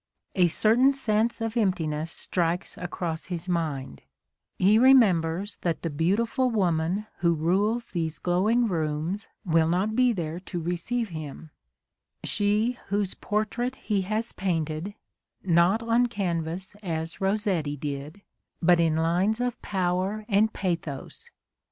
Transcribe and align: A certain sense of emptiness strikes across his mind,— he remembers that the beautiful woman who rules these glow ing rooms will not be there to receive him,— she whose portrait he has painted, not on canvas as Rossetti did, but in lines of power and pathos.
A 0.33 0.47
certain 0.47 0.93
sense 0.93 1.41
of 1.41 1.55
emptiness 1.55 2.11
strikes 2.11 2.75
across 2.75 3.25
his 3.25 3.47
mind,— 3.47 4.01
he 4.57 4.79
remembers 4.79 5.57
that 5.57 5.83
the 5.83 5.91
beautiful 5.91 6.49
woman 6.49 7.05
who 7.19 7.35
rules 7.35 7.85
these 7.89 8.17
glow 8.17 8.49
ing 8.49 8.65
rooms 8.67 9.27
will 9.45 9.67
not 9.67 9.95
be 9.95 10.11
there 10.11 10.39
to 10.39 10.59
receive 10.59 11.09
him,— 11.09 11.51
she 12.23 12.79
whose 12.87 13.13
portrait 13.13 13.75
he 13.75 14.01
has 14.01 14.31
painted, 14.31 14.95
not 15.43 15.83
on 15.83 16.07
canvas 16.07 16.73
as 16.81 17.21
Rossetti 17.21 17.77
did, 17.77 18.23
but 18.59 18.79
in 18.79 18.95
lines 18.97 19.39
of 19.39 19.61
power 19.61 20.25
and 20.27 20.51
pathos. 20.51 21.29